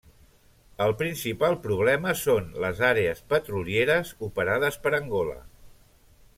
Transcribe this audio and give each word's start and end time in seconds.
El 0.85 0.93
principal 1.01 1.57
problema 1.65 2.15
són 2.23 2.49
les 2.65 2.81
àrees 2.89 3.23
petrolieres 3.35 4.15
operades 4.31 4.81
per 4.87 4.97
Angola. 5.03 5.41